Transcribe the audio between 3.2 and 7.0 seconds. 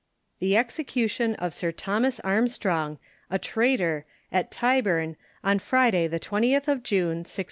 A TRAYTOR, AT TYBURN, On FRIDAY, the Twentieth of